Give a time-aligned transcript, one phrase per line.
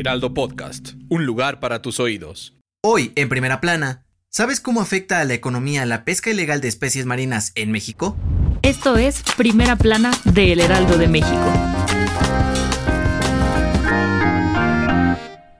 [0.00, 2.54] Heraldo Podcast, un lugar para tus oídos.
[2.82, 7.04] Hoy, en primera plana, ¿sabes cómo afecta a la economía la pesca ilegal de especies
[7.04, 8.16] marinas en México?
[8.62, 11.52] Esto es Primera Plana de El Heraldo de México.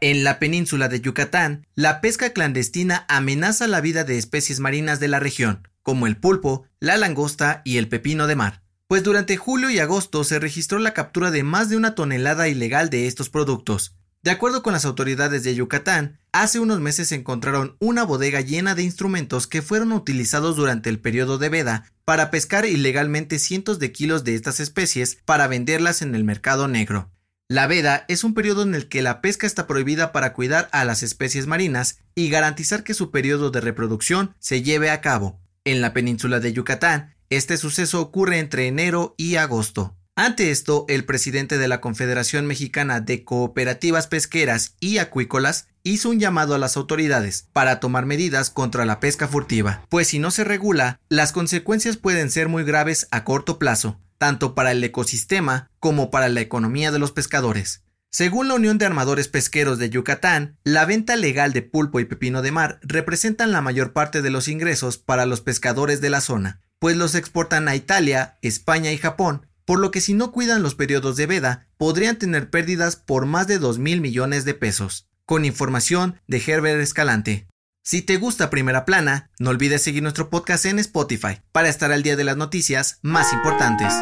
[0.00, 5.08] En la península de Yucatán, la pesca clandestina amenaza la vida de especies marinas de
[5.08, 8.62] la región, como el pulpo, la langosta y el pepino de mar.
[8.88, 12.88] Pues durante julio y agosto se registró la captura de más de una tonelada ilegal
[12.88, 13.94] de estos productos.
[14.22, 18.76] De acuerdo con las autoridades de Yucatán, hace unos meses se encontraron una bodega llena
[18.76, 23.90] de instrumentos que fueron utilizados durante el periodo de veda para pescar ilegalmente cientos de
[23.90, 27.10] kilos de estas especies para venderlas en el mercado negro.
[27.48, 30.84] La veda es un periodo en el que la pesca está prohibida para cuidar a
[30.84, 35.40] las especies marinas y garantizar que su periodo de reproducción se lleve a cabo.
[35.64, 39.96] En la península de Yucatán, este suceso ocurre entre enero y agosto.
[40.14, 46.20] Ante esto, el presidente de la Confederación Mexicana de Cooperativas Pesqueras y Acuícolas hizo un
[46.20, 50.44] llamado a las autoridades para tomar medidas contra la pesca furtiva, pues si no se
[50.44, 56.10] regula, las consecuencias pueden ser muy graves a corto plazo, tanto para el ecosistema como
[56.10, 57.82] para la economía de los pescadores.
[58.10, 62.42] Según la Unión de Armadores Pesqueros de Yucatán, la venta legal de pulpo y pepino
[62.42, 66.60] de mar representan la mayor parte de los ingresos para los pescadores de la zona,
[66.78, 70.74] pues los exportan a Italia, España y Japón, por lo que si no cuidan los
[70.74, 75.08] periodos de veda, podrían tener pérdidas por más de 2 mil millones de pesos.
[75.24, 77.48] Con información de Herbert Escalante.
[77.82, 82.02] Si te gusta Primera Plana, no olvides seguir nuestro podcast en Spotify para estar al
[82.02, 83.94] día de las noticias más importantes.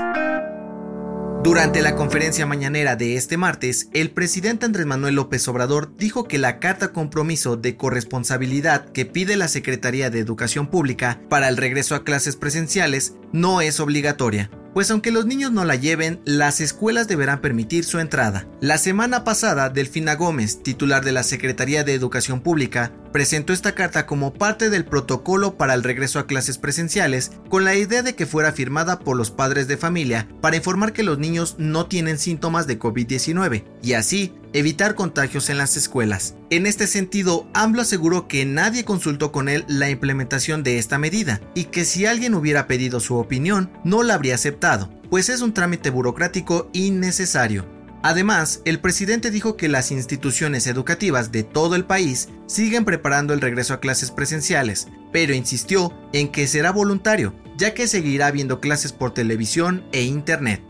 [1.44, 6.38] Durante la conferencia mañanera de este martes, el presidente Andrés Manuel López Obrador dijo que
[6.38, 11.94] la carta compromiso de corresponsabilidad que pide la Secretaría de Educación Pública para el regreso
[11.94, 17.08] a clases presenciales no es obligatoria, pues aunque los niños no la lleven, las escuelas
[17.08, 18.46] deberán permitir su entrada.
[18.60, 24.06] La semana pasada, Delfina Gómez, titular de la Secretaría de Educación Pública, presentó esta carta
[24.06, 28.26] como parte del protocolo para el regreso a clases presenciales, con la idea de que
[28.26, 32.66] fuera firmada por los padres de familia para informar que los niños no tienen síntomas
[32.66, 36.34] de COVID-19 y así evitar contagios en las escuelas.
[36.50, 41.40] En este sentido, AMLO aseguró que nadie consultó con él la implementación de esta medida
[41.54, 45.52] y que si alguien hubiera pedido su opinión, no la habría aceptado, pues es un
[45.54, 47.79] trámite burocrático innecesario.
[48.02, 53.42] Además, el presidente dijo que las instituciones educativas de todo el país siguen preparando el
[53.42, 58.92] regreso a clases presenciales, pero insistió en que será voluntario, ya que seguirá habiendo clases
[58.94, 60.62] por televisión e internet.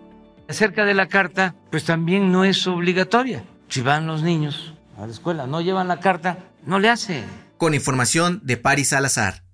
[0.48, 3.44] Acerca de la carta, pues también no es obligatoria.
[3.68, 7.22] Si van los niños a la escuela, no llevan la carta, no le hace.
[7.56, 9.44] Con información de Paris Salazar.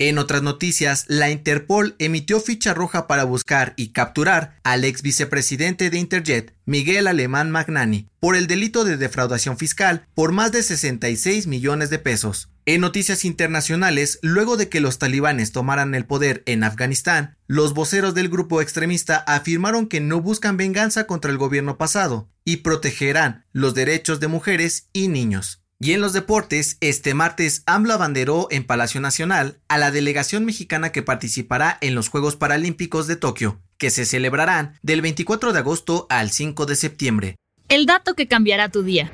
[0.00, 5.90] En otras noticias, la Interpol emitió ficha roja para buscar y capturar al ex vicepresidente
[5.90, 11.46] de Interjet, Miguel Alemán Magnani, por el delito de defraudación fiscal por más de 66
[11.46, 12.48] millones de pesos.
[12.64, 18.14] En noticias internacionales, luego de que los talibanes tomaran el poder en Afganistán, los voceros
[18.14, 23.74] del grupo extremista afirmaron que no buscan venganza contra el gobierno pasado y protegerán los
[23.74, 25.60] derechos de mujeres y niños.
[25.82, 30.92] Y en los deportes, este martes AMLO abanderó en Palacio Nacional a la delegación mexicana
[30.92, 36.06] que participará en los Juegos Paralímpicos de Tokio, que se celebrarán del 24 de agosto
[36.10, 37.36] al 5 de septiembre.
[37.70, 39.10] El dato que cambiará tu día.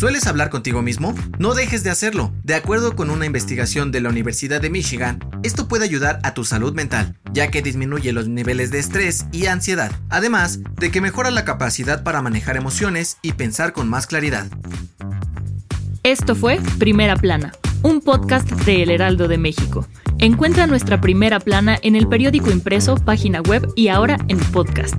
[0.00, 1.14] ¿Sueles hablar contigo mismo?
[1.38, 2.32] No dejes de hacerlo.
[2.42, 6.46] De acuerdo con una investigación de la Universidad de Michigan, esto puede ayudar a tu
[6.46, 11.30] salud mental, ya que disminuye los niveles de estrés y ansiedad, además de que mejora
[11.30, 14.46] la capacidad para manejar emociones y pensar con más claridad.
[16.02, 19.86] Esto fue Primera Plana, un podcast de El Heraldo de México.
[20.18, 24.98] Encuentra nuestra primera plana en el periódico impreso, página web y ahora en podcast.